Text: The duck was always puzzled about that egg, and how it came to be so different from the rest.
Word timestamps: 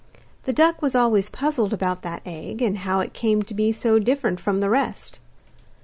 The 0.45 0.51
duck 0.51 0.81
was 0.81 0.95
always 0.95 1.29
puzzled 1.29 1.73
about 1.73 2.01
that 2.01 2.23
egg, 2.25 2.59
and 2.63 2.79
how 2.79 3.01
it 3.01 3.13
came 3.13 3.43
to 3.43 3.53
be 3.53 3.71
so 3.71 3.99
different 3.99 4.39
from 4.39 4.59
the 4.59 4.67
rest. 4.71 5.19